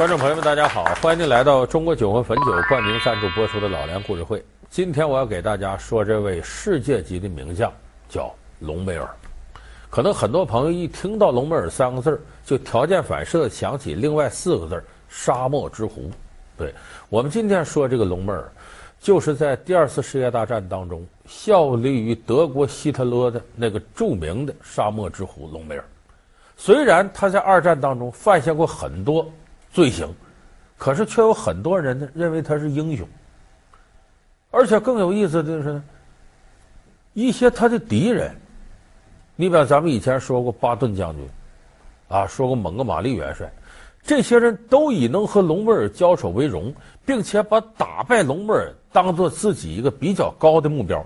[0.00, 0.82] 观众朋友们，大家好！
[1.02, 4.38] 欢迎您来到中国酒魂汾酒冠名赞助播出的《老梁故事会》。
[4.70, 7.70] 今天我要给大家说这位世界级的名将，
[8.08, 9.06] 叫隆美尔。
[9.90, 16.10] 可能很多朋友一听到“隆美尔”三个字儿，就条件反射地想起另外四个字儿“沙漠之狐”。
[16.56, 16.72] 对，
[17.10, 18.50] 我们今天说这个隆美尔，
[18.98, 25.84] 就是在第二次世界大战当中效力于德国希特勒的那个著名的“沙漠之狐”隆美尔。
[26.56, 29.30] 虽然他在二战当中犯下过很多。
[29.72, 30.08] 罪行，
[30.76, 33.06] 可是却有很多人呢认为他是英雄，
[34.50, 35.80] 而且更有意思的是，
[37.12, 38.34] 一些他的敌人，
[39.36, 41.24] 你比方咱们以前说过巴顿将军，
[42.08, 43.50] 啊，说过蒙哥马利元帅，
[44.02, 46.74] 这些人都以能和隆美尔交手为荣，
[47.06, 51.04] 并且把打败隆美尔当做自己一个比较高的目标。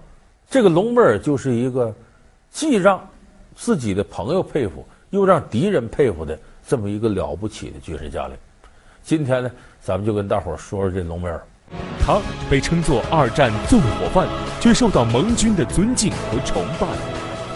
[0.49, 1.95] 这个隆美尔就是一个
[2.51, 3.07] 既让
[3.55, 8.37] 自己的朋友佩服，又让敌人佩服的这么一个了不起的军事将领。
[9.07, 9.51] 今天呢，
[9.83, 11.39] 咱们就跟大伙儿说说这隆美尔。
[12.01, 14.27] 他被称作二战纵火犯，
[14.63, 16.87] 却受到盟军的尊敬和崇拜。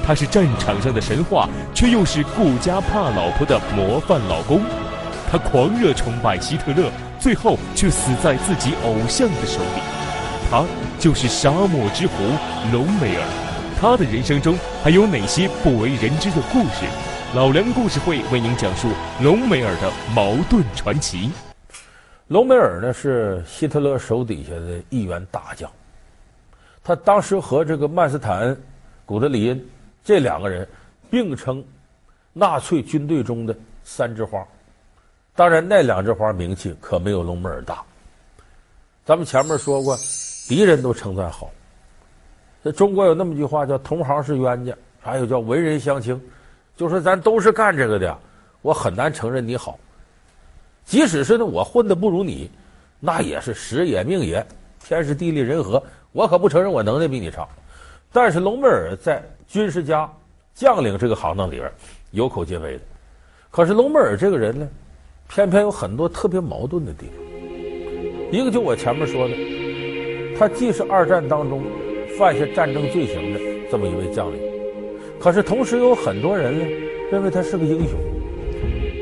[0.06, 4.60] 他是战场上的神话，却又是顾家怕老婆的模范老公。
[5.30, 9.80] 他狂热崇拜希特勒，最后却死在自己偶像的手里。
[10.50, 10.66] 他
[10.98, 12.12] 就是沙漠之狐
[12.70, 13.22] 隆美尔。
[13.80, 16.84] 他的人生中还有哪些不为人知的故事？
[17.34, 18.88] 老梁故事会为您讲述
[19.22, 21.30] 隆美尔的矛盾传奇。
[22.26, 25.70] 隆美尔呢是希特勒手底下的一员大将，
[26.82, 28.56] 他当时和这个曼斯坦、
[29.04, 29.62] 古德里恩
[30.02, 30.66] 这两个人
[31.10, 31.62] 并称
[32.32, 34.42] 纳粹军队中的三枝花。
[35.36, 37.82] 当然，那两枝花名气可没有隆美尔大。
[39.04, 39.94] 咱们前面说过，
[40.48, 41.50] 敌人都称赞好。
[42.64, 46.18] 这中国有那么一句话叫“同行是冤家”，还有叫“文人相轻”。
[46.78, 48.16] 就说咱都是干这个的，
[48.62, 49.76] 我很难承认你好。
[50.84, 52.48] 即使是呢，我混的不如你，
[53.00, 54.46] 那也是时也命也，
[54.78, 57.44] 天时地利人和，我可不承认我能耐比你差。
[58.12, 60.08] 但是隆美尔在军事家、
[60.54, 61.68] 将领这个行当里边
[62.12, 62.80] 有口皆碑的。
[63.50, 64.68] 可是隆美尔这个人呢，
[65.28, 68.30] 偏偏有很多特别矛盾的地方。
[68.30, 69.34] 一个就我前面说的，
[70.38, 71.64] 他既是二战当中
[72.16, 74.47] 犯下战争罪行的这么一位将领。
[75.20, 76.64] 可是，同时有很多人呢，
[77.10, 77.98] 认为他是个英雄。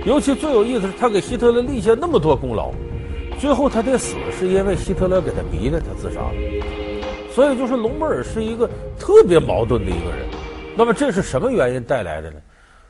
[0.05, 2.73] 尤其最有意思是，他给希特勒立下那么多功劳，
[3.39, 6.33] 最后他的死是因为希特勒给他逼的，他自杀了。
[7.35, 8.69] 所以，就是隆美尔是一个
[8.99, 10.27] 特别矛盾的一个人。
[10.77, 12.37] 那么，这是什么原因带来的呢？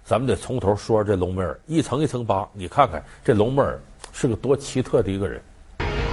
[0.05, 2.49] 咱们得从头说这隆美尔，一层一层扒。
[2.53, 3.81] 你看看这隆美尔
[4.13, 5.41] 是个多奇特的一个人。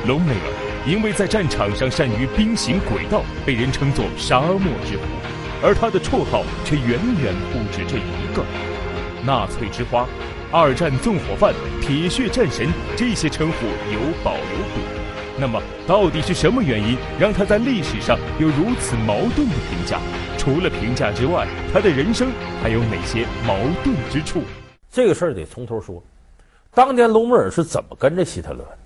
[0.07, 5.03] 隆美尔因为在战场上善于兵行诡道，被人称作“沙漠之狐”。
[5.63, 8.44] 而他的绰号却远远不止这一个，
[9.25, 10.06] 纳粹之花、
[10.51, 14.85] 二战纵火犯、铁血战神，这些称呼有保有贬。
[15.40, 20.00] 那么，到底是什么原因让他在历史上有如此矛盾的评价？
[20.38, 22.29] 除了评价之外，他的人生
[22.62, 24.44] 还有哪些矛盾之处？
[24.91, 26.03] 这个事儿得从头说。
[26.72, 28.78] 当年隆美尔是怎么跟着希特勒的？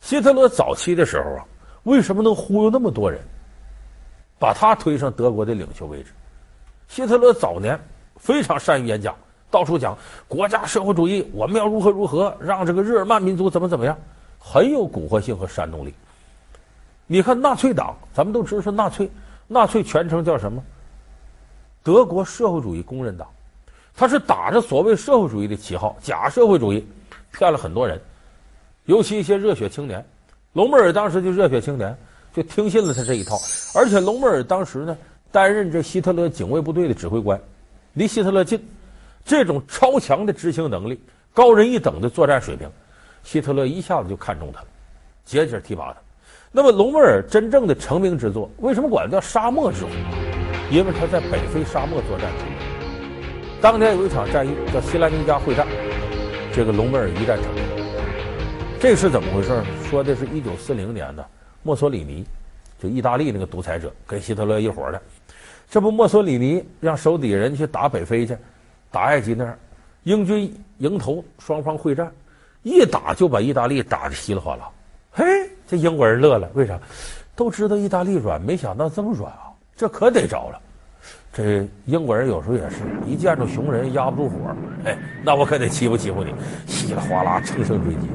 [0.00, 1.44] 希特勒早期的时候啊，
[1.82, 3.20] 为什么能忽悠那么多人？
[4.38, 6.10] 把他推上德国的领袖位置。
[6.88, 7.78] 希特勒早年
[8.16, 9.14] 非常善于演讲，
[9.50, 13.96] 到处讲国家社会主义，我们要如何如何，让这个日耳曼民族怎么怎么样，
[14.38, 15.92] 很有蛊惑性和煽动力。
[17.06, 19.10] 你看纳粹党，咱们都知道是纳粹，
[19.46, 20.62] 纳粹全称叫什么？
[21.82, 23.28] 德国社会主义工人党，
[23.94, 26.86] 他是打着所谓社会主义的旗号，假社会主义，
[27.32, 28.00] 骗了很多人，
[28.86, 30.04] 尤其一些热血青年。
[30.54, 31.96] 隆美尔当时就热血青年。
[32.38, 33.36] 就听信了他这一套，
[33.74, 34.96] 而且隆美尔当时呢
[35.32, 37.40] 担任这希特勒警卫部队的指挥官，
[37.94, 38.64] 离希特勒近，
[39.24, 41.00] 这种超强的执行能力、
[41.34, 42.70] 高人一等的作战水平，
[43.24, 44.66] 希特勒一下子就看中他了，
[45.24, 45.96] 节节提拔他。
[46.52, 49.90] 那么隆美尔真正的成名之作，为什么管他叫沙漠之狐？
[50.70, 52.30] 因为他在北非沙漠作战。
[53.60, 55.66] 当年有一场战役叫西兰尼加会战，
[56.54, 57.62] 这个隆美尔一战成功。
[58.80, 59.60] 这是怎么回事？
[59.90, 61.26] 说的是一九四零年的。
[61.62, 62.24] 墨索里尼，
[62.78, 65.00] 就意大利那个独裁者，跟希特勒一伙的。
[65.68, 68.36] 这不，墨索里尼让手底下人去打北非去，
[68.90, 69.58] 打埃及那儿，
[70.04, 72.10] 英军迎头，双方会战，
[72.62, 74.70] 一打就把意大利打得稀里哗啦。
[75.10, 75.24] 嘿，
[75.66, 76.78] 这英国人乐了，为啥？
[77.36, 79.52] 都知道意大利软，没想到这么软啊！
[79.76, 80.60] 这可得着了。
[81.32, 82.76] 这英国人有时候也是
[83.06, 84.36] 一见着熊人压不住火，
[84.84, 86.34] 哎，那我可得欺负欺负你，
[86.66, 88.08] 稀里哗啦乘胜追击，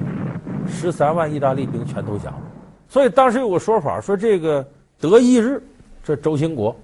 [0.67, 2.41] 十三万意大利兵全投降了。
[2.93, 4.63] 所以当时有个说法，说这个
[4.99, 5.59] 德意日，
[6.03, 6.79] 这轴心国，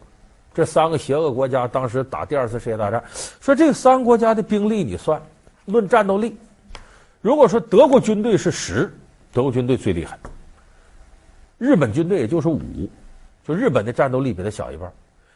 [0.56, 3.03] 这三个邪恶国家，当时打第二次世界大战，
[3.39, 5.21] 说这三个国家的兵力你算，
[5.65, 6.35] 论战斗力，
[7.21, 8.91] 如果说德国军队是十，
[9.31, 10.17] 德国军队最厉害，
[11.59, 12.59] 日本军队也就是五，
[13.45, 14.91] 就日本的战斗力比它小一半。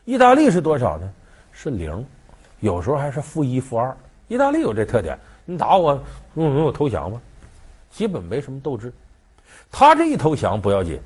[0.05, 1.07] 意大利是多少呢？
[1.51, 2.03] 是零，
[2.61, 3.95] 有时候还是负一、负二。
[4.27, 5.15] 意大利有这特点，
[5.45, 6.01] 你打我，
[6.33, 7.21] 嗯，我投降吧，
[7.91, 8.91] 基本没什么斗志。
[9.75, 10.99] 他这一投降不要紧，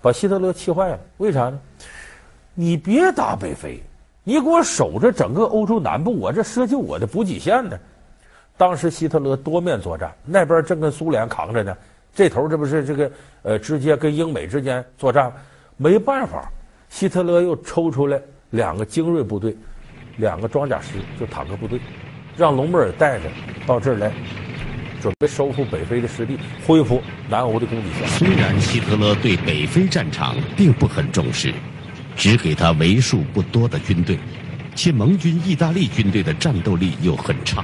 [0.00, 0.98] 把希特勒气坏了。
[1.18, 1.60] 为啥呢？
[2.54, 3.78] 你别打北非，
[4.22, 7.78] 你给我守着整个欧洲南部，我这设计我的补给线呢。
[8.56, 11.76] 当时希特勒多面作战，那边正跟苏联扛着呢，
[12.14, 13.10] 这头这不是这个
[13.42, 15.30] 呃，直接跟英美之间作战，
[15.76, 16.50] 没办法，
[16.88, 19.54] 希特勒又抽出来两个精锐部队，
[20.16, 21.78] 两个装甲师，就坦克部队，
[22.34, 23.28] 让隆美尔带着
[23.66, 24.10] 到这儿来，
[25.04, 28.08] 准备收复北非的失地，恢复南欧的攻击权。
[28.08, 31.52] 虽然希特勒对北非战场并不很重视，
[32.16, 34.18] 只给他为数不多的军队，
[34.74, 37.62] 且盟军意大利军队的战斗力又很差。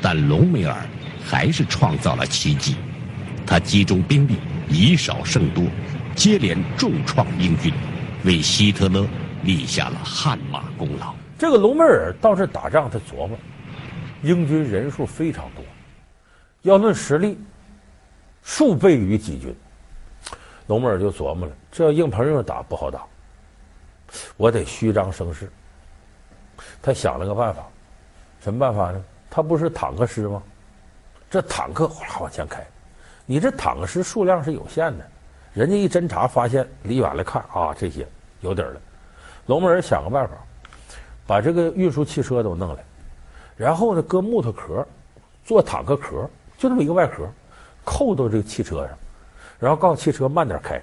[0.00, 0.74] 但隆美尔
[1.22, 2.76] 还是创造了奇迹，
[3.44, 4.36] 他集中兵力，
[4.70, 5.62] 以少胜多，
[6.14, 7.70] 接连重创英军，
[8.24, 9.06] 为希特勒
[9.42, 11.14] 立下了汗马功劳。
[11.38, 13.38] 这个隆美尔到这打仗，他琢磨，
[14.22, 15.62] 英军人数非常多，
[16.62, 17.38] 要论实力，
[18.42, 19.54] 数倍于己军。
[20.66, 23.02] 隆美尔就琢磨了，这要硬碰硬打不好打，
[24.36, 25.50] 我得虚张声势。
[26.82, 27.66] 他想了个办法，
[28.40, 29.02] 什么办法呢？
[29.28, 30.42] 他不是坦克师吗？
[31.30, 32.64] 这坦克哗啦往前开，
[33.24, 35.06] 你这坦克师数量是有限的，
[35.54, 38.06] 人家一侦查发现，离远了看啊，这些
[38.40, 38.80] 有底儿了。
[39.46, 40.34] 隆美尔想个办法，
[41.26, 42.84] 把这个运输汽车都弄来，
[43.56, 44.86] 然后呢，搁木头壳，
[45.44, 46.28] 做坦克壳，
[46.60, 47.26] 就这么一个外壳，
[47.86, 48.90] 扣到这个汽车上，
[49.58, 50.78] 然后告诉汽车慢点开，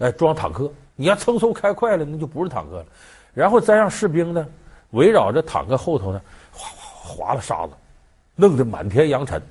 [0.00, 0.70] 哎，装坦克。
[0.96, 2.84] 你要蹭嗖开快了，那就不是坦克了。
[3.32, 4.46] 然后再让士兵呢，
[4.90, 6.20] 围绕着坦克后头呢。
[6.52, 7.72] 划了沙子，
[8.36, 9.42] 弄得满天扬尘，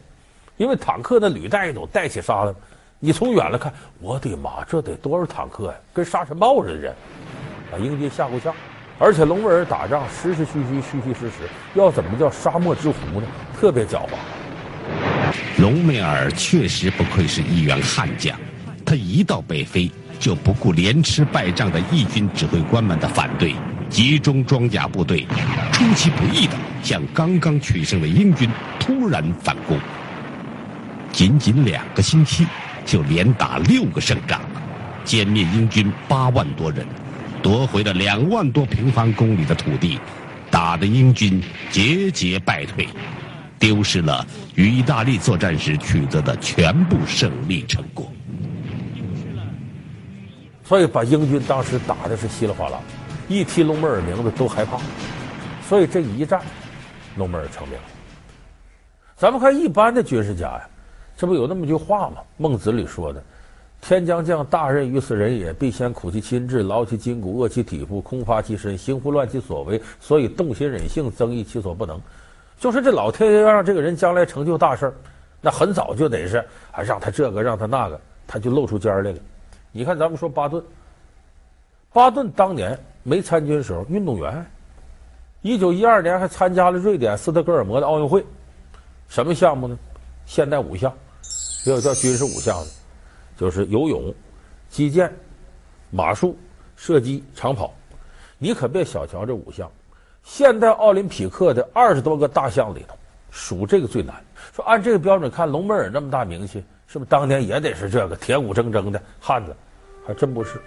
[0.57, 2.55] 因为坦克那履带都带起沙子。
[2.99, 5.73] 你从远了看，我的妈，这得多少坦克呀？
[5.91, 6.95] 跟沙尘暴似的人，
[7.71, 8.53] 把英军吓够呛。
[8.99, 13.27] 而且隆美尔打仗实实虚虚，虚虚实实，要怎么叫沙漠之狐呢？
[13.59, 14.09] 特别狡猾。
[15.57, 18.37] 隆美尔确实不愧是一员悍将，
[18.85, 23.53] 他一到北非就不顾连吃败仗的义军指挥官们的反对。
[23.89, 25.25] 集中装甲部队，
[25.71, 28.47] 出其不意地向刚刚取胜的英军
[28.79, 29.79] 突然反攻。
[31.11, 32.45] 仅仅两个星期，
[32.85, 34.39] 就连打六个胜仗，
[35.03, 36.85] 歼灭英军八万多人，
[37.41, 39.99] 夺回了两万多平方公里的土地，
[40.51, 41.41] 打得英军
[41.71, 42.87] 节节败退，
[43.59, 44.25] 丢失了
[44.55, 48.09] 与意大利作战时取得的全部胜利成果。
[50.63, 52.79] 所以，把英军当时打的是稀里哗啦。
[53.27, 54.79] 一提隆美尔名字都害怕，
[55.67, 56.41] 所以这一战，
[57.15, 57.77] 隆美尔成名。
[59.15, 60.69] 咱们看一般的军事家呀，
[61.17, 62.17] 这不有那么句话吗？
[62.37, 63.23] 孟子里说的
[63.81, 71.99] ：“天将降大任于斯人也，必先苦其心志，劳其筋骨，饿其体肤，空乏其身，行拂乱其所为，所以动心忍性，增益其所不能。”
[72.59, 74.93] 就是这老天爷要让这个人将来成就大事
[75.41, 79.19] 那很早就得是还让他这个让他那个，他就露出尖来了。
[79.71, 80.63] 你看，咱们说巴顿，
[81.91, 82.77] 巴顿当年。
[83.01, 84.45] 没参军的时候，运动员。
[85.41, 88.23] 一九一二年还参加了瑞典斯德哥尔摩的奥运会，
[89.07, 89.79] 什么项目呢？
[90.25, 90.93] 现代五项，
[91.65, 92.67] 也有叫军事五项的，
[93.37, 94.13] 就是游泳、
[94.67, 95.11] 击剑、
[95.89, 96.37] 马术、
[96.75, 97.73] 射击、长跑。
[98.37, 99.71] 你可别小瞧这五项，
[100.23, 102.95] 现代奥林匹克的二十多个大项里头，
[103.31, 104.15] 数这个最难。
[104.55, 109.55] 说按这个标准看，隆美尔那么大名气，是不是当年也得是这个铁骨铮铮的汉子？
[110.05, 110.61] 还真不是。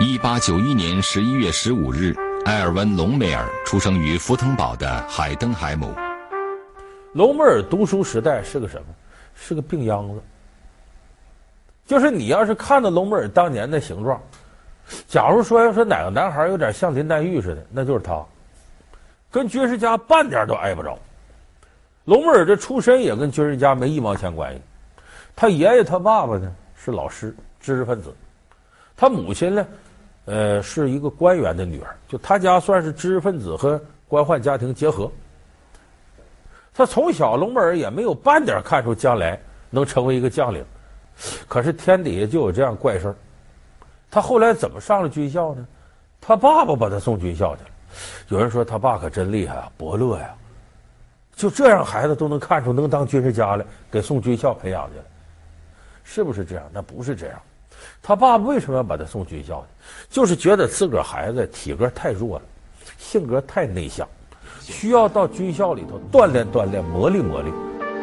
[0.00, 2.14] 一八九一年十一月十五日，
[2.44, 5.92] 埃尔温·隆美尔出生于福腾堡的海登海姆。
[7.14, 8.86] 隆美尔读书时代是个什么？
[9.34, 10.20] 是个病秧子。
[11.86, 14.20] 就是你要是看到隆美尔当年的形状，
[15.08, 18.22] 假如说要说哪个男孩有点像林黛玉似的，那就是他，
[19.30, 20.98] 跟军事家半点都挨不着。
[22.04, 24.60] 隆美尔这出身也跟军事家没一毛钱关系。
[25.36, 28.14] 他爷爷他爸爸呢是老师，知识分子。
[28.96, 29.66] 他母亲呢？
[30.24, 35.10] 呃，是一个官员的女儿，就他家算是知识分子和官宦家庭结合。
[36.74, 40.62] 他从小隆美尔也没有半点看出将来能成为一个将领，
[41.48, 43.14] 可是天底下就有这样怪事儿。
[44.10, 45.66] 他后来怎么上了军校呢？
[46.20, 47.70] 他爸爸把他送军校去了。
[48.28, 50.34] 有人说他爸可真厉害啊，伯乐呀！
[51.34, 55.04] 就这样孩子都能看出能当军事家来，给送军校培养去了，
[56.02, 56.64] 是不是这样？
[56.72, 57.40] 那不是这样。
[58.02, 59.66] 他爸为什么要把他送军校呢？
[60.10, 62.44] 就是觉得自个儿孩子体格太弱了，
[62.98, 64.06] 性格太内向，
[64.62, 67.52] 需要到军校里头锻炼锻炼、磨砺磨砺，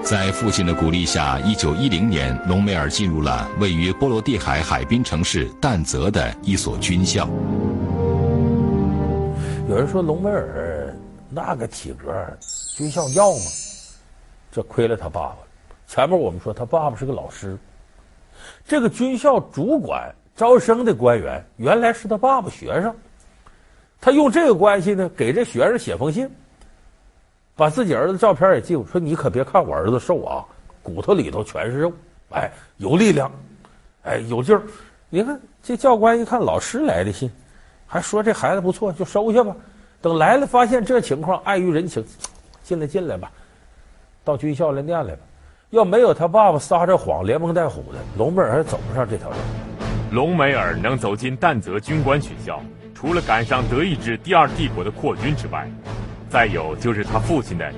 [0.02, 7.28] 在父亲的鼓励下，一九一零年，隆美尔进入了位于波罗的海海滨城市淡泽的一所军校。
[9.68, 10.94] 有人说隆美尔
[11.28, 12.14] 那个体格，
[12.76, 13.40] 军校要吗？
[14.52, 15.38] 这亏了他爸爸。
[15.88, 17.58] 前面我们说他爸爸是个老师，
[18.64, 22.96] 这个军校主管招生的官员原来是他爸爸学生，
[24.00, 26.30] 他用这个关系呢，给这学生写封信。
[27.56, 30.46] 把自己儿子照片也寄过，说你可别看我儿子瘦啊，
[30.84, 31.92] 骨头里头全是肉，
[32.30, 33.32] 哎，有力量，
[34.04, 34.62] 哎，有劲儿。
[35.10, 37.32] 你看这教官一看老师来的信，
[37.96, 39.56] 还说这孩子不错，就收下吧。
[40.02, 42.04] 等来了发现这情况，碍于人情，
[42.62, 43.32] 进来进来吧，
[44.22, 45.22] 到军校来念来吧。
[45.70, 49.36] 要没有他爸爸撒着谎，连蒙带唬的，隆美尔还走不上这条路。
[50.12, 52.62] 隆美尔能走进淡泽军官学校，
[52.94, 55.66] 除了赶上德意志第二帝国的扩军之外。
[56.30, 57.72] 再有就是他父亲的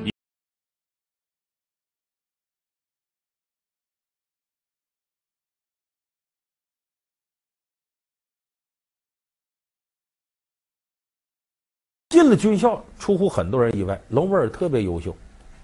[12.17, 14.01] 进了军校，出乎很多人意外。
[14.09, 15.15] 隆美尔特别优秀，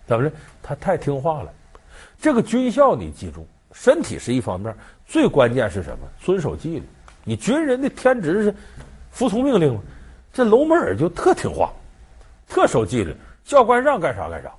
[0.06, 0.36] 怎么着？
[0.62, 1.52] 他太听话了。
[2.22, 4.72] 这个军校你记住，身体是一方面，
[5.04, 6.08] 最关键是什么？
[6.22, 6.84] 遵守纪律。
[7.24, 8.56] 你军人的天职是
[9.10, 9.82] 服从命令嘛。
[10.32, 11.74] 这隆美尔就特听话。
[12.48, 14.52] 特守纪律，教官让干啥干啥，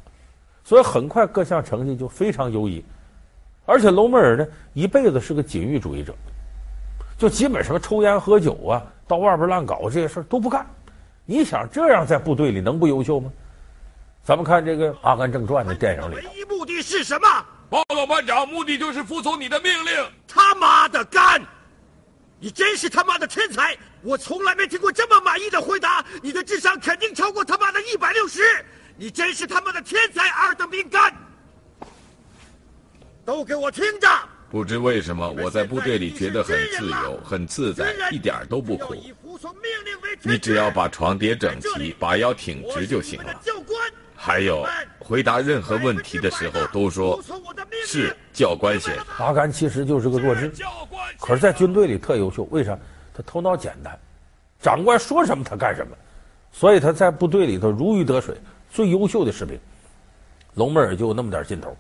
[0.65, 2.85] 所以很快各项成绩就非常优异。
[3.67, 6.13] 而且隆美尔呢，一辈子是个禁欲主义者，
[7.17, 10.67] 就基本什么抽烟喝酒啊，到外边乱搞这些事都不干。
[11.27, 13.31] 你想这样在部队里能不优秀吗？
[14.23, 17.47] 咱们看这个《阿甘正传》的电影里，唯一目的是什么？
[17.69, 20.07] 报告班长，目的就是服从你的命令。
[20.27, 21.43] 他妈的干！
[22.41, 23.77] 你真是他妈的天才！
[24.03, 26.05] 我从来没听过这么满意的回答。
[26.23, 28.43] 你的智商肯定超过他妈的一百六十。
[28.97, 31.15] 你真是他妈的天才，二等兵干！
[33.25, 34.09] 都给我听着！
[34.51, 38.95] 不知为什么，我在部队里觉得很自由、很自在，一点都不苦。
[40.25, 43.41] 你只要把床叠整齐，把腰挺直就行了。
[44.17, 44.67] 还有，
[44.99, 47.23] 回答任何问题的时候都说。
[47.87, 49.05] 是教官先生。
[49.19, 50.51] 阿甘其实就是个弱智，
[51.21, 52.45] 可是，在军队里特优秀。
[52.51, 52.77] 为啥？
[53.13, 53.97] 他头脑简单，
[54.61, 55.95] 长官说什么他干什么，
[56.51, 58.35] 所以他在部队里头如鱼得水，
[58.73, 59.59] 最优秀的士兵。
[60.55, 61.77] 隆美尔就有那么点劲头，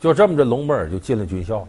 [0.00, 1.68] 就这么着，隆美尔就进了军校了。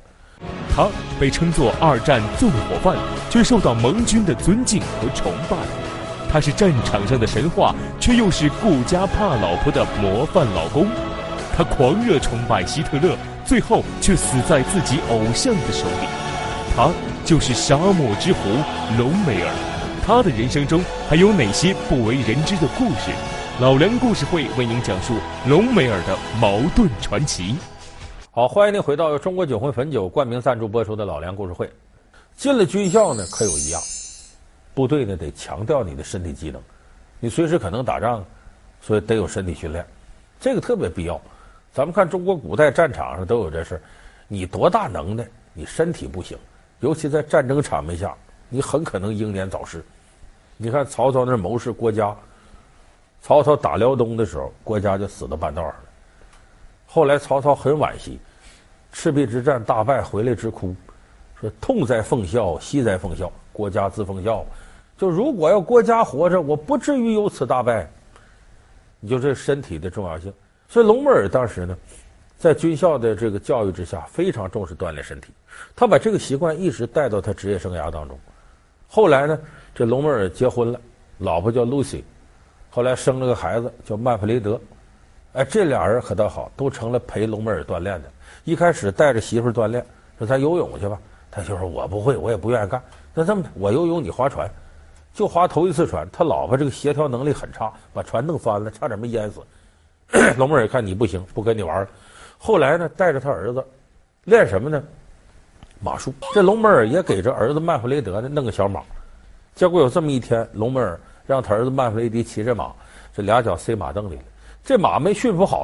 [0.76, 2.98] 他被称作二战纵火犯，
[3.30, 5.56] 却受到盟军的尊敬和崇拜。
[6.30, 10.86] 他是战场上的神话，却又是顾家怕老婆的模范老公。
[11.56, 13.16] 他狂热崇拜希特勒，
[13.46, 16.08] 最后却死在自己偶像的手里。
[16.76, 16.90] 他
[17.24, 18.40] 就是沙漠之狐
[18.98, 19.50] 隆美尔。
[20.06, 23.12] 他的人生中还有哪些不为人知的故事？
[23.62, 25.14] 老梁故事会为您讲述
[25.48, 27.56] 隆美尔的矛盾传奇。
[28.36, 31.72] 好，欢迎您回到中国酒魂汾酒冠名赞助播出的老梁故事会。
[32.36, 33.82] 进了军校呢，可有一样，
[34.74, 36.62] 部队呢得强调你的身体机能，
[37.22, 38.26] 你随时可能打仗，
[38.82, 39.88] 所以得有身体训练，
[40.38, 41.18] 这个特别必要。
[41.72, 43.82] 咱们看中国古代战场上都有这事，
[44.28, 46.38] 你多大能耐，你身体不行，
[46.82, 48.14] 尤其在战争场面下，
[48.50, 49.82] 你很可能英年早逝。
[50.58, 52.14] 你看曹操那谋士郭嘉，
[53.22, 55.80] 曹操打辽东的时候，郭嘉就死到半道上了。
[56.96, 58.18] 后来曹操很惋惜，
[58.94, 60.74] 赤壁之战大败回来直哭，
[61.38, 63.30] 说痛在奉孝，惜在奉孝。
[63.52, 64.46] 郭嘉自奉孝，
[64.98, 67.86] 就如果要郭嘉活着，我不至于有此大败。
[69.02, 70.32] 你就这身体的重要性。
[70.70, 71.78] 所以隆美尔当时呢，
[72.38, 75.34] 在军校的这个教育之下，非常重视锻炼身体。
[75.76, 78.18] 他把这个习惯一直带到他职业生涯当中。
[78.88, 79.38] 后来呢，
[79.74, 80.80] 这隆美尔结婚了，
[81.18, 82.06] 老婆叫露西，
[82.70, 84.58] 后来生了个孩子叫曼弗雷德。
[85.36, 88.10] 哎，这俩人可倒好，都成了陪隆美尔锻炼的。
[88.46, 89.86] 一开始带着媳妇锻炼，
[90.18, 90.98] 说咱游泳去吧，
[91.30, 92.82] 他就说我不会，我也不愿意干。
[93.14, 94.50] 那这么的，我游泳，你划船，
[95.14, 96.08] 就划头一次船。
[96.10, 99.42] 他老婆这个协调能力很差，把船弄翻了，差点没淹死。
[100.38, 101.88] 隆美尔看你不行，不跟你玩了。
[102.38, 103.62] 后来呢，带着他儿子
[104.24, 104.82] 练什么呢？
[105.82, 106.14] 马术。
[106.34, 108.82] 这隆美尔也给这儿子曼弗雷德呢弄个小马。
[109.54, 112.72] 结果有这么一天，隆美尔让他儿子曼弗雷迪骑着马，
[113.14, 114.22] 这俩脚塞马凳里了。
[114.66, 115.64] 这马没驯服好，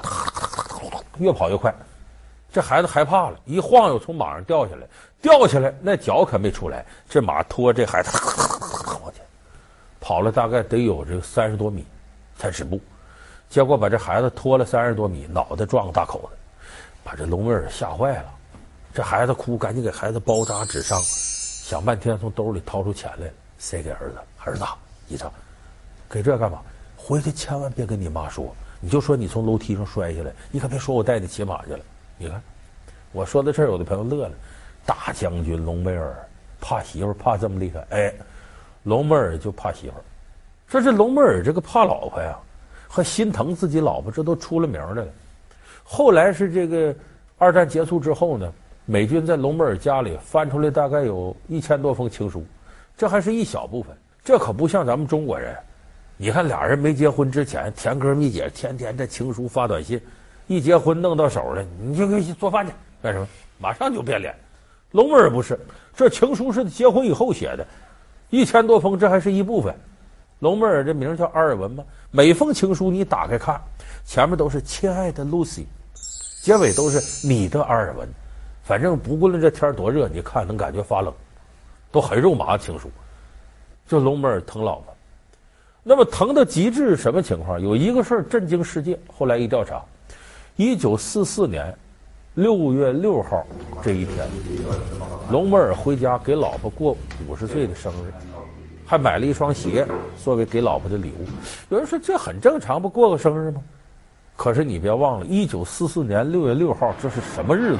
[1.18, 1.74] 越跑越快。
[2.54, 4.86] 这孩子害怕了，一晃悠从马上掉下来，
[5.22, 6.86] 掉下来那脚可没出来。
[7.10, 8.12] 这马拖这孩子
[9.02, 9.24] 往前
[10.00, 11.84] 跑了，大概得有这三十多米
[12.38, 12.80] 才止步。
[13.50, 16.38] 结果把这孩子拖了三十多米，脑袋撞个大口子，
[17.04, 18.26] 把这隆美尔吓坏了。
[18.94, 24.18] 这孩子哭，赶紧给孩子包扎止伤，想半天从兜里掏出钱来，塞给儿子。
[24.44, 24.64] 儿子，
[25.08, 25.32] 你瞅，
[26.08, 26.60] 给这干嘛？
[26.98, 31.80] 回去千万别跟你妈说，你就说你从楼梯上摔下来，你可别说我带你骑马去了。
[32.18, 32.42] 你看，
[33.14, 34.34] 我说到这儿，有的朋友乐了。
[34.84, 36.16] 大将军隆美尔
[36.60, 38.12] 怕媳妇怕这么厉害，哎，
[38.82, 39.94] 隆美尔就怕媳妇。
[40.68, 42.36] 说这隆美尔这个怕老婆呀，
[42.88, 45.08] 还心疼自己老婆，这都出了名来了。
[45.84, 46.96] 后来是这个
[47.38, 48.52] 二战结束之后呢，
[48.86, 52.44] 美军在隆美尔家里翻出来大概有一千多封情书，
[52.98, 55.56] 这还是一小部分，这可不像咱们中国人。
[56.22, 60.00] 你看俩人没结婚之前甜哥蜜姐，天天这情书发短信，
[60.46, 63.28] 一结婚弄到手了，你就给做饭去干什么？
[63.58, 64.32] 马上就变脸。
[64.92, 65.60] 龙妹儿不是，
[65.96, 67.66] 这情书是结婚以后写的，
[68.30, 69.74] 一千多封，这还是一部分。
[70.38, 73.60] 龙妹儿这名叫阿尔文吗，每封情书你打开看，
[74.06, 75.66] 前面都是亲爱的露西，
[76.44, 78.08] 结尾都是你的阿尔文。
[78.62, 81.12] 反正不论这天多热，你看能感觉发冷，
[81.92, 82.92] 都很肉麻的情书。
[83.88, 84.96] 就龙妹儿疼老婆。
[85.84, 87.60] 那么疼到极致是什么情况？
[87.60, 88.98] 有一个事儿震惊世界。
[89.12, 89.82] 后来一调查，
[90.56, 91.76] 一九四四年
[92.36, 93.44] 六月六号
[93.82, 94.30] 这一天，
[95.32, 96.96] 隆美尔回家给老婆过
[97.28, 98.14] 五十岁的生日，
[98.86, 99.88] 还买了一双鞋
[100.24, 101.26] 作为给老婆的礼物。
[101.70, 103.60] 有人说这很正常，不过个生日吗？
[104.38, 107.80] 可是你别忘了，一九四四年六月六号这是什么日子？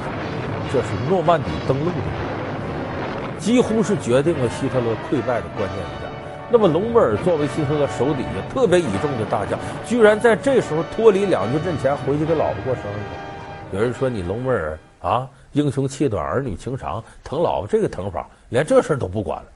[0.72, 6.11] 这是诺曼底登陆的日子，几乎是决定了希特勒溃败的关键一战。
[6.52, 13.74] 那么，隆美尔作为希特勒手底下特别倚重的大将，居然在这时候脱离两军阵前回去给老婆过生日。
[13.74, 19.48] 有人说你隆美尔啊，英雄气短，儿女情长，疼老婆这个疼法，连这事儿都不管了。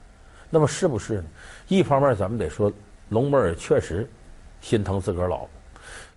[0.49, 1.25] 那么是不是呢？
[1.69, 2.73] 一方面咱们得说，
[3.11, 4.09] 隆美尔确实
[4.63, 5.49] 心疼自个儿老婆；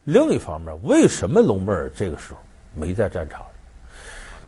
[0.06, 2.40] 另一方面，为什么隆美尔这个时候
[2.74, 3.42] 没在战场？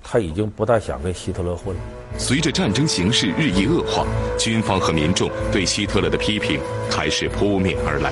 [0.03, 1.81] 他已经不大想跟希特勒混了。
[2.17, 4.05] 随着战争形势日益恶化，
[4.37, 8.11] 军方和民众对希特勒的批评开始扑面而来。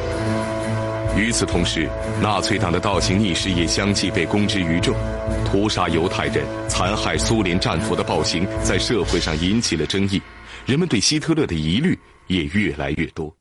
[1.18, 1.90] 与此同时，
[2.22, 4.96] 纳粹党的倒行逆施也相继被公之于众，
[5.44, 10.22] 屠杀犹太人、残害苏联战俘的暴行在社会上引起了争议，
[10.66, 13.36] 人们对希特勒的疑虑也越来越多。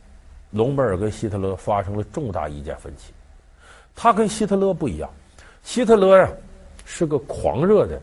[0.51, 3.13] 隆美尔跟希特勒发生了重大意见分歧。
[3.95, 5.09] 他跟希特勒不一样，
[5.63, 6.29] 希特勒呀
[6.87, 8.01] 是个狂热的。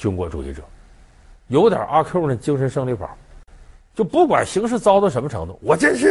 [0.00, 0.62] 军国主义者，
[1.48, 3.14] 有点阿 Q 的精神胜利法，
[3.94, 6.10] 就不管形势糟到什么程度，我坚信，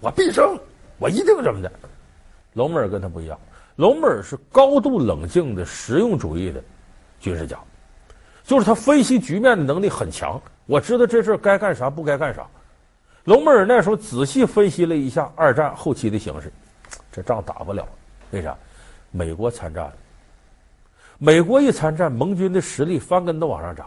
[0.00, 0.58] 我必胜，
[0.98, 1.70] 我一定这么的。
[2.54, 3.38] 隆美尔跟他不一样，
[3.76, 6.60] 隆美尔是高度冷静的实用主义的
[7.20, 7.56] 军事家，
[8.42, 10.42] 就是他分析局面的能力很强。
[10.66, 12.44] 我知道这事该干啥，不该干啥。
[13.26, 16.52] 隆美尔那时候仔细分析了一下二战后期的形势，
[17.12, 17.86] 这仗打不了，
[18.32, 18.56] 为啥？
[19.12, 19.88] 美国参战。
[21.22, 23.86] 美国一参战，盟军的实力翻跟头往上涨。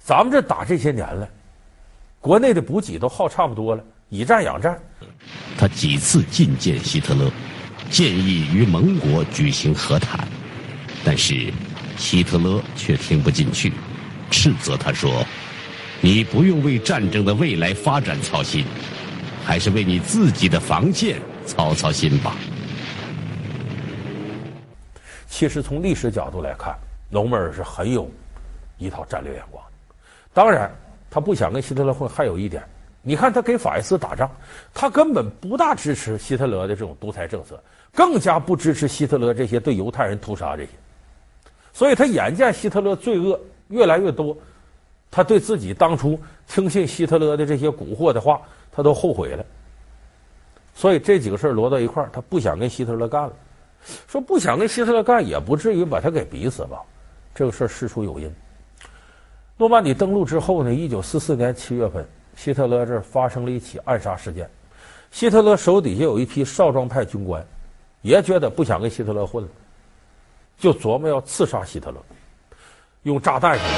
[0.00, 1.28] 咱们这打这些年了，
[2.20, 4.76] 国内的补给都耗差不多了，以战养战。
[5.56, 7.30] 他几次觐见希特勒，
[7.88, 10.26] 建议与盟国举行和谈，
[11.04, 11.52] 但是
[11.96, 13.72] 希特勒却听不进去，
[14.28, 15.24] 斥责他说
[16.02, 18.64] ：“你不用为战争的未来发展操心，
[19.44, 22.34] 还是为你自己的防线操操心吧。”
[25.36, 26.74] 其实从历史角度来看，
[27.10, 28.08] 隆美尔是很有
[28.78, 29.62] 一套战略眼光。
[30.32, 30.74] 当然，
[31.10, 32.62] 他不想跟希特勒混，还有一点，
[33.02, 34.30] 你看他给法西斯打仗，
[34.72, 40.70] 他根本不大支持希特勒的这种独裁政策，更加不支持希特勒这些对犹太人屠杀这些。
[41.70, 44.34] 所以他眼见希特勒罪恶越来越多，
[45.10, 46.18] 他对自己当初
[46.48, 48.40] 听信希特勒的这些蛊惑的话，
[48.72, 49.44] 他都后悔了。
[50.74, 53.32] 所以这几个事儿摞到一块儿，他不想跟希特勒干了。
[54.08, 56.78] 说不想跟希特勒干，也不至于把他给逼死吧？
[57.34, 58.32] 这个事儿事出有因。
[59.58, 64.48] 诺曼底登陆之后呢，一九四四年七月份，希特勒这发生了一起暗杀事件。
[65.10, 67.44] 希特勒手底下有一批少壮派军官，
[68.02, 69.48] 也觉得不想跟希特勒混了，
[70.58, 71.96] 就琢磨要刺杀希特勒，
[73.04, 73.76] 用炸弹什么的。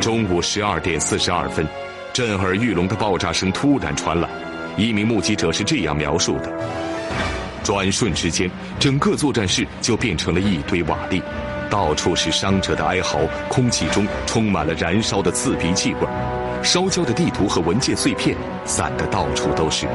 [0.00, 1.66] 中午十二点四十二分，
[2.12, 4.28] 震耳欲聋的爆炸声突然传来，
[4.76, 6.83] 一名目击者是这样描述的。
[7.64, 8.48] 转瞬之间，
[8.78, 11.22] 整个作战室就变成了一堆瓦砾，
[11.70, 16.00] 到处是伤者的哀嚎，空气中充满了燃烧的刺鼻气味，
[16.62, 19.86] 烧焦的地图和文件碎片散得到处都是。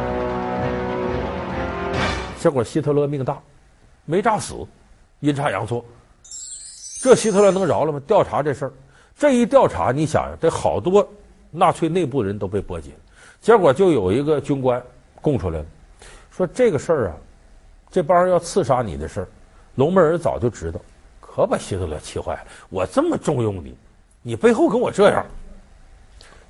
[2.39, 3.39] 结果希特勒命大，
[4.05, 4.55] 没炸死，
[5.19, 5.85] 阴差阳错。
[7.03, 8.01] 这希特勒能饶了吗？
[8.07, 8.73] 调查这事儿，
[9.15, 11.07] 这一调查，你想想，这好多
[11.51, 12.97] 纳粹内部人都被波及了。
[13.39, 14.81] 结果就有一个军官
[15.21, 15.65] 供出来了，
[16.31, 17.13] 说这个事儿啊。
[17.91, 19.27] 这帮人要刺杀你的事儿，
[19.75, 20.79] 隆美尔早就知道，
[21.19, 22.41] 可把希特勒气坏了。
[22.69, 23.75] 我这么重用你，
[24.21, 25.25] 你背后跟我这样，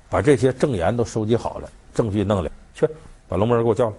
[0.08, 2.88] 把这些证言都收集好了，证据弄来，去
[3.28, 3.96] 把隆美尔给我叫来。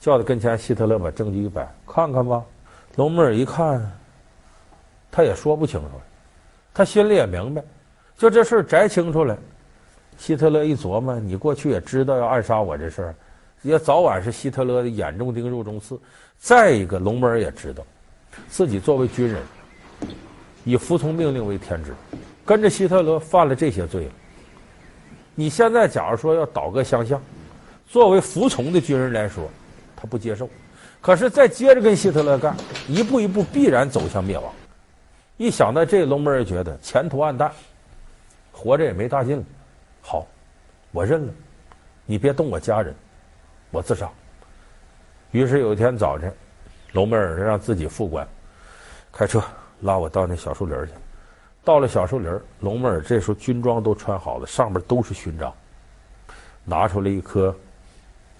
[0.00, 2.42] 叫到跟前，希特勒把证据一摆，看看吧。
[2.96, 3.88] 隆美尔一看，
[5.12, 5.88] 他也说不清楚，
[6.74, 7.62] 他心里也明白，
[8.16, 9.38] 就这事儿摘清楚了。
[10.18, 13.14] 希特勒一琢磨，你过去也知道要暗杀我这事儿，
[13.62, 15.98] 也早晚是希特勒的眼中钉、肉中刺。
[16.38, 17.84] 再一个，隆美尔也知道，
[18.48, 19.40] 自己作为军人，
[20.64, 21.94] 以服从命令为天职，
[22.44, 24.12] 跟着希特勒犯了这些罪了。
[25.34, 27.22] 你现在假如说要倒戈相向，
[27.86, 29.48] 作为服从的军人来说，
[29.96, 30.50] 他不接受。
[31.00, 32.56] 可是再接着跟希特勒干，
[32.88, 34.52] 一步一步必然走向灭亡。
[35.36, 37.50] 一想到这，隆美尔觉得前途暗淡，
[38.52, 39.44] 活着也没大劲了。
[40.00, 40.26] 好，
[40.90, 41.32] 我认了，
[42.04, 42.94] 你别动我家人，
[43.72, 44.08] 我自杀。
[45.32, 46.32] 于是有一天早晨，
[46.92, 48.26] 隆美尔让自己副官
[49.10, 49.42] 开车
[49.80, 50.92] 拉我到那小树林去。
[51.64, 52.30] 到了小树林，
[52.60, 55.52] 隆美尔这时候军装都穿好了，上面都是勋章，
[56.64, 57.54] 拿出来一颗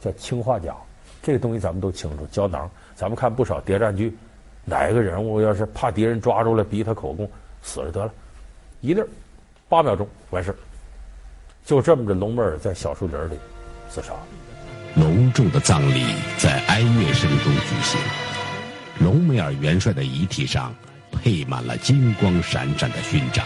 [0.01, 0.77] 叫氰化钾，
[1.23, 2.71] 这个东西咱们都清楚，胶囊。
[2.95, 4.15] 咱们看不少谍战剧，
[4.65, 7.29] 哪个人物要是怕敌人抓住了，逼他口供，
[7.63, 8.13] 死了得了，
[8.81, 9.09] 一粒儿
[9.69, 10.57] 八秒钟完事儿。
[11.65, 13.39] 就这么着，隆美尔在小树林里
[13.89, 14.13] 自杀。
[14.97, 16.05] 隆重的葬礼
[16.39, 18.01] 在哀乐声中举行，
[18.99, 20.75] 隆美尔元帅的遗体上。
[21.23, 23.45] 配满了金光闪闪的勋章，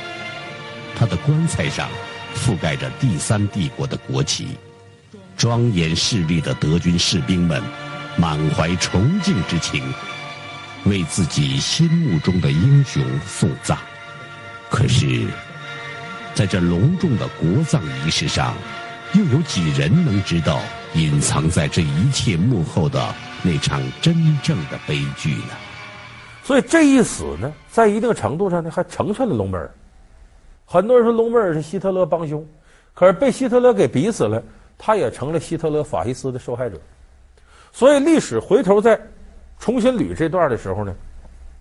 [0.95, 1.91] 他的棺材上
[2.35, 4.57] 覆盖着第三帝国的国旗，
[5.37, 7.61] 庄严势力的德军士兵们
[8.17, 9.83] 满怀崇敬之情，
[10.85, 13.77] 为自己心目中的英雄送葬。
[14.71, 15.27] 可是，
[16.35, 18.55] 在这隆重的国葬仪式上，
[19.13, 20.63] 又有几人能知道
[20.97, 22.99] 隐藏在这一切幕后的
[23.45, 25.51] 那场真正的悲剧呢？
[26.43, 29.71] 所以这一死呢，在一定程度上呢，还成全了隆美尔。
[30.65, 32.43] 很多人说隆美尔是希特勒帮凶，
[32.95, 34.43] 可是被希特勒给逼死了，
[34.79, 36.81] 他也成了希特勒法西斯的受害者。
[37.73, 38.99] 所以历史回头再
[39.59, 40.95] 重新捋这段的时候呢，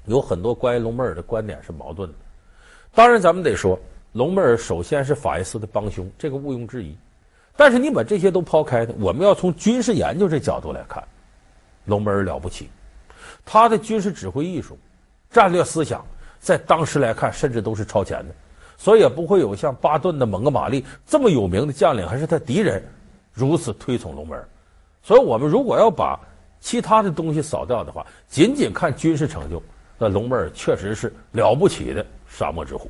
[0.05, 2.15] 有很多关于隆美尔的观点是矛盾的。
[2.93, 3.77] 当然，咱们得说，
[4.13, 6.95] 隆美尔首先是法西斯的帮凶，这个毋庸置疑。
[7.57, 11.03] 但是你把这些都抛开呢，我们要从军事研究这角度来看，
[11.85, 12.69] 隆美尔了不起。
[13.45, 14.77] 他的军事指挥艺术、
[15.29, 16.05] 战略思想，
[16.39, 18.35] 在当时来看，甚至都是超前的，
[18.77, 22.83] 所以也不会有像巴顿的蒙哥马利这么有名的将领，还是他敌人，
[23.31, 24.47] 如此推崇隆美尔。
[25.01, 26.19] 所以，我们如果要把
[26.59, 29.61] 其他的东西扫掉的话，仅仅看军事成就，
[29.97, 32.89] 那隆美尔确实是了不起的沙漠之虎。